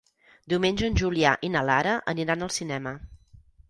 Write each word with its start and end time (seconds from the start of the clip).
Diumenge 0.53 0.87
en 0.87 0.97
Julià 1.03 1.35
i 1.49 1.53
na 1.59 1.65
Lara 1.69 1.95
aniran 2.17 2.51
al 2.51 2.55
cinema. 2.61 2.99